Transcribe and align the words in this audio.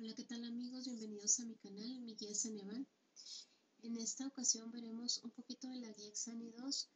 Hola, 0.00 0.14
¿qué 0.14 0.22
tal 0.22 0.44
amigos? 0.44 0.84
Bienvenidos 0.84 1.40
a 1.40 1.44
mi 1.44 1.56
canal, 1.56 2.00
mi 2.02 2.14
guía. 2.14 2.30
En 3.82 3.96
esta 3.96 4.28
ocasión 4.28 4.70
veremos 4.70 5.18
un 5.24 5.32
poquito 5.32 5.68
de 5.68 5.80
la 5.80 5.92
guía 5.92 6.06
Exani 6.06 6.52
2 6.52 6.88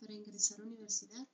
para 0.00 0.14
ingresar 0.14 0.60
a 0.60 0.64
universidad, 0.64 1.28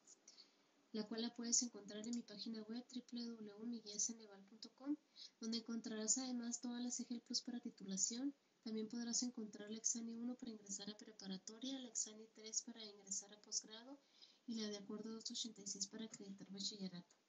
la 0.90 1.06
cual 1.06 1.22
la 1.22 1.32
puedes 1.36 1.62
encontrar 1.62 2.04
en 2.08 2.16
mi 2.16 2.22
página 2.22 2.60
web 2.62 2.84
www.miguiasaneval.com, 2.92 4.96
donde 5.38 5.58
encontrarás 5.58 6.18
además 6.18 6.60
todas 6.60 6.82
las 6.82 6.98
EGEL 6.98 7.20
Plus 7.20 7.42
para 7.42 7.60
titulación. 7.60 8.34
También 8.64 8.88
podrás 8.88 9.22
encontrar 9.22 9.70
la 9.70 9.78
Exani 9.78 10.16
1 10.16 10.34
para 10.34 10.50
ingresar 10.50 10.90
a 10.90 10.98
preparatoria, 10.98 11.78
la 11.78 11.86
Exani 11.86 12.26
3 12.34 12.62
para 12.62 12.84
ingresar 12.84 13.32
a 13.32 13.40
posgrado 13.42 14.00
y 14.48 14.56
la 14.56 14.66
de 14.66 14.78
acuerdo 14.78 15.12
286 15.12 15.86
para 15.86 16.06
acreditar 16.06 16.48
bachillerato. 16.50 17.21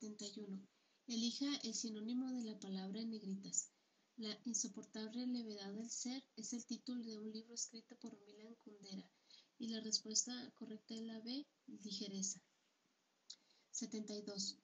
71. 0.00 0.64
Elija 1.08 1.56
el 1.64 1.74
sinónimo 1.74 2.30
de 2.30 2.44
la 2.44 2.56
palabra 2.60 3.00
en 3.00 3.10
negritas. 3.10 3.72
La 4.16 4.40
insoportable 4.44 5.26
levedad 5.26 5.72
del 5.72 5.90
ser 5.90 6.22
es 6.36 6.52
el 6.52 6.64
título 6.66 7.02
de 7.02 7.18
un 7.18 7.32
libro 7.32 7.54
escrito 7.54 7.96
por 7.96 8.16
Milan 8.20 8.54
Kundera 8.62 9.10
y 9.58 9.66
la 9.66 9.80
respuesta 9.80 10.52
correcta 10.54 10.94
es 10.94 11.02
la 11.02 11.18
B, 11.20 11.44
ligereza. 11.66 12.40
72. 13.72 14.58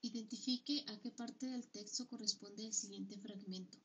Identifique 0.00 0.84
a 0.88 0.98
qué 1.00 1.12
parte 1.12 1.46
del 1.46 1.68
texto 1.68 2.08
corresponde 2.08 2.66
el 2.66 2.72
siguiente 2.72 3.16
fragmento. 3.18 3.78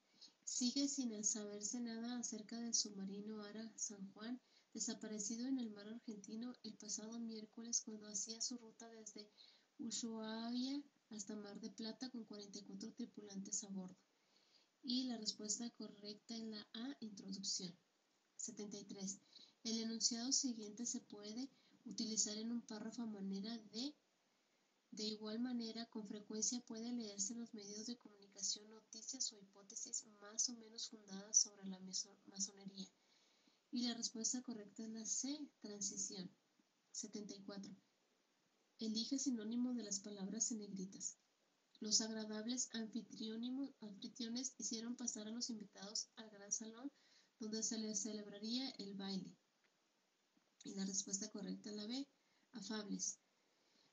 Sigue 0.43 0.87
sin 0.87 1.23
saberse 1.23 1.79
nada 1.81 2.17
acerca 2.17 2.59
del 2.59 2.73
submarino 2.73 3.43
Ara 3.43 3.71
San 3.75 4.11
Juan, 4.13 4.41
desaparecido 4.73 5.47
en 5.47 5.59
el 5.59 5.69
mar 5.69 5.87
argentino 5.87 6.55
el 6.63 6.73
pasado 6.73 7.19
miércoles 7.19 7.81
cuando 7.85 8.07
hacía 8.07 8.41
su 8.41 8.57
ruta 8.57 8.89
desde 8.89 9.29
Ushuaia 9.79 10.81
hasta 11.09 11.35
Mar 11.35 11.59
de 11.59 11.69
Plata 11.69 12.09
con 12.09 12.23
44 12.25 12.93
tripulantes 12.93 13.63
a 13.63 13.69
bordo. 13.69 13.97
Y 14.83 15.05
la 15.05 15.17
respuesta 15.17 15.69
correcta 15.71 16.35
es 16.35 16.43
la 16.43 16.67
A, 16.73 16.97
introducción. 16.99 17.73
73. 18.37 19.19
El 19.63 19.79
enunciado 19.79 20.31
siguiente 20.31 20.85
se 20.85 20.99
puede 20.99 21.49
utilizar 21.85 22.37
en 22.37 22.51
un 22.51 22.61
párrafo 22.61 23.03
a 23.03 23.05
manera 23.05 23.57
de 23.71 23.93
de 24.93 25.05
igual 25.05 25.39
manera, 25.39 25.87
con 25.87 26.07
frecuencia 26.07 26.61
puede 26.67 26.93
leerse 26.93 27.33
en 27.33 27.39
los 27.39 27.53
medios 27.55 27.87
de 27.87 27.97
comunicación 27.97 28.69
noticias 28.69 29.33
o 29.33 29.39
hipótesis 29.39 30.05
más 30.21 30.49
o 30.49 30.53
menos 30.53 30.87
fundadas 30.87 31.35
sobre 31.35 31.65
la 31.65 31.79
masonería. 32.27 32.87
Y 33.71 33.87
la 33.87 33.95
respuesta 33.95 34.43
correcta 34.43 34.83
es 34.83 34.89
la 34.89 35.03
C, 35.03 35.49
transición. 35.61 36.29
74. 36.91 37.75
Elige 38.85 39.17
sinónimo 39.17 39.73
de 39.73 39.83
las 39.83 40.01
palabras 40.01 40.51
en 40.51 40.57
negritas. 40.57 41.15
Los 41.79 42.01
agradables 42.01 42.67
anfitriones 42.73 44.55
hicieron 44.57 44.97
pasar 44.97 45.25
a 45.25 45.31
los 45.31 45.49
invitados 45.49 46.09
al 46.17 46.29
gran 46.29 46.51
salón 46.51 46.91
donde 47.39 47.63
se 47.63 47.77
les 47.77 48.01
celebraría 48.01 48.69
el 48.71 48.95
baile. 48.95 49.37
Y 50.65 50.75
la 50.75 50.83
respuesta 50.83 51.31
correcta 51.31 51.71
la 51.71 51.87
B, 51.87 52.05
afables. 52.51 53.19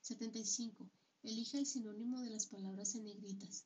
75. 0.01 0.91
Elige 1.23 1.59
el 1.59 1.65
sinónimo 1.65 2.19
de 2.19 2.31
las 2.31 2.47
palabras 2.47 2.93
en 2.95 3.05
negritas. 3.05 3.65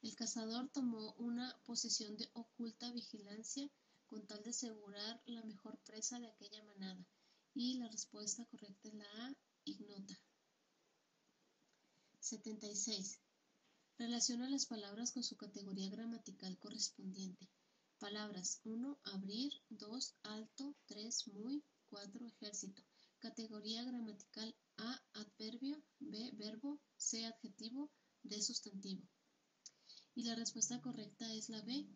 El 0.00 0.16
cazador 0.16 0.70
tomó 0.70 1.12
una 1.18 1.54
posición 1.66 2.16
de 2.16 2.30
oculta 2.32 2.90
vigilancia 2.90 3.70
con 4.06 4.26
tal 4.26 4.42
de 4.42 4.48
asegurar 4.48 5.22
la 5.26 5.42
mejor 5.42 5.78
presa 5.80 6.18
de 6.20 6.28
aquella 6.28 6.62
manada. 6.62 7.06
Y 7.52 7.76
la 7.76 7.88
respuesta 7.88 8.46
correcta 8.46 8.88
es 8.88 8.94
la 8.94 9.26
A, 9.26 9.36
ignota. 9.64 10.23
76. 12.24 13.20
Relaciona 13.98 14.48
las 14.48 14.64
palabras 14.64 15.12
con 15.12 15.22
su 15.22 15.36
categoría 15.36 15.90
gramatical 15.90 16.58
correspondiente. 16.58 17.50
Palabras 17.98 18.62
1. 18.64 18.98
Abrir 19.04 19.52
2. 19.68 20.14
Alto 20.22 20.74
3. 20.86 21.28
Muy 21.34 21.62
4. 21.90 22.26
Ejército. 22.26 22.82
Categoría 23.18 23.84
gramatical 23.84 24.56
A. 24.78 25.02
Adverbio 25.12 25.82
B. 26.00 26.30
Verbo 26.32 26.80
C. 26.96 27.26
Adjetivo 27.26 27.90
D. 28.22 28.40
Sustantivo. 28.40 29.06
Y 30.14 30.22
la 30.22 30.34
respuesta 30.34 30.80
correcta 30.80 31.30
es 31.34 31.50
la 31.50 31.60
B. 31.60 31.86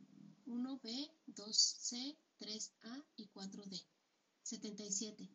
1B, 0.44 1.10
2C, 1.26 2.18
3A 2.38 3.06
y 3.16 3.28
4D. 3.28 3.82
77. 4.42 5.30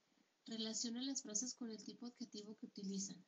Relaciona 0.45 1.01
las 1.01 1.23
frases 1.23 1.55
con 1.55 1.71
el 1.71 1.83
tipo 1.83 2.05
adjetivo 2.05 2.55
que 2.57 2.67
utilizan. 2.67 3.25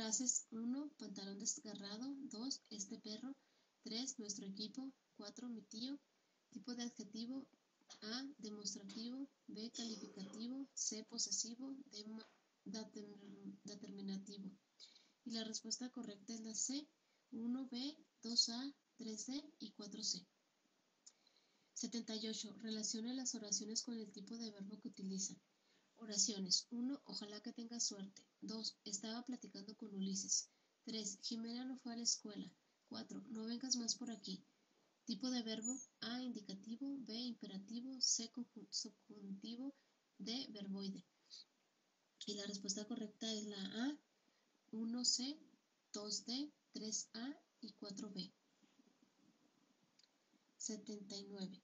Frases 0.00 0.46
1. 0.50 0.92
Pantalón 0.96 1.38
desgarrado. 1.38 2.06
2. 2.30 2.62
Este 2.70 2.96
perro. 3.00 3.36
3. 3.84 4.18
Nuestro 4.18 4.46
equipo. 4.46 4.90
4. 5.18 5.46
Mi 5.50 5.60
tío. 5.60 6.00
Tipo 6.48 6.74
de 6.74 6.84
adjetivo. 6.84 7.46
A. 8.00 8.26
Demostrativo. 8.38 9.28
B. 9.46 9.70
Calificativo. 9.72 10.66
C. 10.72 11.04
Posesivo. 11.04 11.76
D. 11.92 12.06
Determinativo. 13.64 14.50
Y 15.26 15.32
la 15.32 15.44
respuesta 15.44 15.90
correcta 15.90 16.32
es 16.32 16.40
la 16.40 16.54
C. 16.54 16.88
1B, 17.32 17.98
2A, 18.22 18.74
3D 18.96 19.52
y 19.58 19.72
4C. 19.72 20.26
78. 21.74 22.56
Relaciona 22.62 23.12
las 23.12 23.34
oraciones 23.34 23.82
con 23.82 23.98
el 23.98 24.10
tipo 24.10 24.38
de 24.38 24.50
verbo 24.50 24.80
que 24.80 24.88
utilizan. 24.88 25.38
Oraciones. 26.00 26.66
1. 26.70 27.02
Ojalá 27.04 27.40
que 27.40 27.52
tenga 27.52 27.78
suerte. 27.78 28.22
2. 28.40 28.76
Estaba 28.84 29.22
platicando 29.22 29.76
con 29.76 29.94
Ulises. 29.94 30.48
3. 30.84 31.18
Jimena 31.22 31.64
no 31.64 31.78
fue 31.78 31.92
a 31.92 31.96
la 31.96 32.02
escuela. 32.02 32.50
4. 32.88 33.22
No 33.28 33.44
vengas 33.44 33.76
más 33.76 33.94
por 33.94 34.10
aquí. 34.10 34.42
Tipo 35.04 35.30
de 35.30 35.42
verbo. 35.42 35.78
A. 36.00 36.22
Indicativo. 36.22 36.96
B. 37.06 37.14
Imperativo. 37.14 38.00
C. 38.00 38.30
Subjuntivo. 38.70 39.74
D. 40.18 40.48
Verboide. 40.50 41.04
Y 42.26 42.34
la 42.34 42.46
respuesta 42.46 42.84
correcta 42.86 43.32
es 43.32 43.44
la 43.46 43.62
A. 43.86 43.98
1C, 44.72 45.36
2D, 45.92 46.52
3A 46.72 47.36
y 47.60 47.72
4B. 47.74 48.32
79. 50.56 51.60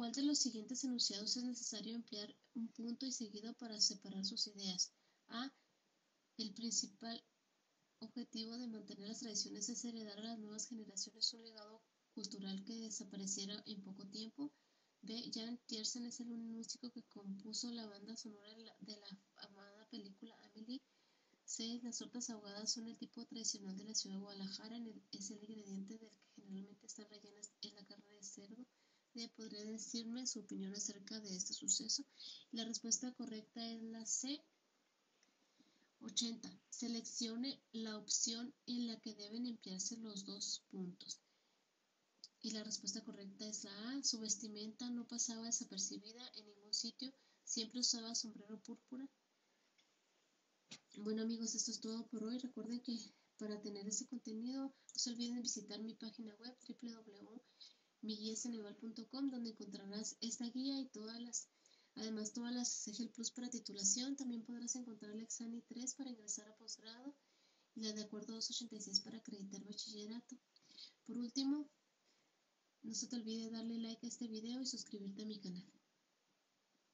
¿Cuál 0.00 0.12
de 0.12 0.22
los 0.22 0.38
siguientes 0.38 0.82
enunciados 0.82 1.36
es 1.36 1.44
necesario 1.44 1.94
emplear 1.94 2.34
un 2.54 2.68
punto 2.68 3.04
y 3.04 3.12
seguido 3.12 3.52
para 3.52 3.78
separar 3.78 4.24
sus 4.24 4.46
ideas? 4.46 4.94
A. 5.28 5.52
El 6.38 6.54
principal 6.54 7.22
objetivo 7.98 8.56
de 8.56 8.66
mantener 8.66 9.08
las 9.08 9.18
tradiciones 9.18 9.68
es 9.68 9.84
heredar 9.84 10.18
a 10.20 10.22
las 10.22 10.38
nuevas 10.38 10.68
generaciones 10.68 11.34
un 11.34 11.42
legado 11.42 11.82
cultural 12.14 12.64
que 12.64 12.76
desapareciera 12.76 13.62
en 13.66 13.82
poco 13.82 14.06
tiempo. 14.06 14.50
B. 15.02 15.30
Jan 15.34 15.60
Tiersen 15.66 16.06
es 16.06 16.18
el 16.20 16.28
músico 16.28 16.90
que 16.90 17.02
compuso 17.02 17.70
la 17.70 17.84
banda 17.84 18.16
sonora 18.16 18.54
de 18.78 18.96
la 18.96 19.18
amada 19.48 19.86
película 19.90 20.34
Amelie. 20.44 20.80
C. 21.44 21.78
Las 21.82 21.98
tortas 21.98 22.30
ahogadas 22.30 22.72
son 22.72 22.88
el 22.88 22.96
tipo 22.96 23.26
tradicional 23.26 23.76
de 23.76 23.84
la 23.84 23.94
ciudad 23.94 24.16
de 24.16 24.22
Guadalajara. 24.22 24.78
es 25.12 25.30
el 25.30 25.42
ingrediente 25.42 25.98
del 25.98 26.08
que 26.08 26.30
generalmente 26.36 26.86
están 26.86 27.06
rellenas 27.10 27.52
en 27.60 27.74
la 27.74 27.84
carne 27.84 28.14
de 28.14 28.22
cerdo 28.22 28.66
podría 29.36 29.64
decirme 29.64 30.26
su 30.26 30.40
opinión 30.40 30.72
acerca 30.74 31.18
de 31.20 31.36
este 31.36 31.52
suceso. 31.52 32.04
La 32.52 32.64
respuesta 32.64 33.12
correcta 33.12 33.68
es 33.68 33.82
la 33.82 34.06
C. 34.06 34.40
80. 36.00 36.48
Seleccione 36.70 37.60
la 37.72 37.98
opción 37.98 38.54
en 38.66 38.86
la 38.86 38.98
que 39.00 39.14
deben 39.14 39.46
emplearse 39.46 39.96
los 39.98 40.24
dos 40.24 40.62
puntos. 40.70 41.20
Y 42.40 42.52
la 42.52 42.64
respuesta 42.64 43.02
correcta 43.04 43.46
es 43.46 43.64
la 43.64 43.90
A. 43.90 44.02
Su 44.02 44.20
vestimenta 44.20 44.88
no 44.90 45.06
pasaba 45.06 45.44
desapercibida 45.46 46.30
en 46.36 46.46
ningún 46.46 46.72
sitio, 46.72 47.12
siempre 47.44 47.80
usaba 47.80 48.14
sombrero 48.14 48.62
púrpura. 48.62 49.06
Bueno 50.98 51.22
amigos, 51.22 51.54
esto 51.54 51.70
es 51.70 51.80
todo 51.80 52.06
por 52.06 52.24
hoy. 52.24 52.38
Recuerden 52.38 52.80
que 52.80 52.96
para 53.38 53.60
tener 53.60 53.86
ese 53.86 54.06
contenido 54.06 54.62
no 54.62 54.74
se 54.94 55.10
olviden 55.10 55.42
visitar 55.42 55.80
mi 55.82 55.94
página 55.94 56.34
web 56.36 56.56
www 56.66 57.40
miguiasaneval.com 58.02 59.30
donde 59.30 59.50
encontrarás 59.50 60.16
esta 60.20 60.46
guía 60.50 60.80
y 60.80 60.86
todas 60.86 61.20
las, 61.20 61.48
además 61.96 62.32
todas 62.32 62.54
las 62.54 62.88
EGEL 62.88 63.10
Plus 63.10 63.30
para 63.30 63.50
titulación. 63.50 64.16
También 64.16 64.44
podrás 64.44 64.76
encontrar 64.76 65.12
el 65.12 65.22
Exani 65.22 65.62
3 65.68 65.94
para 65.94 66.10
ingresar 66.10 66.48
a 66.48 66.56
posgrado 66.56 67.14
y 67.74 67.82
la 67.82 67.92
de 67.92 68.02
acuerdo 68.02 68.34
286 68.34 69.00
para 69.00 69.18
acreditar 69.18 69.64
bachillerato. 69.64 70.36
Por 71.06 71.18
último, 71.18 71.68
no 72.82 72.94
se 72.94 73.06
te 73.06 73.16
olvide 73.16 73.50
darle 73.50 73.78
like 73.78 74.06
a 74.06 74.08
este 74.08 74.26
video 74.28 74.60
y 74.60 74.66
suscribirte 74.66 75.22
a 75.22 75.26
mi 75.26 75.38
canal. 75.38 75.79